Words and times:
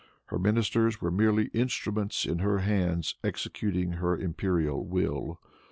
Her 0.29 0.39
ministers 0.39 0.99
were 0.99 1.11
merely 1.11 1.51
instruments 1.53 2.25
in 2.25 2.39
her 2.39 2.57
hands 2.61 3.13
executing 3.23 3.91
her 3.97 4.17
imperial 4.17 4.83
will. 4.83 5.39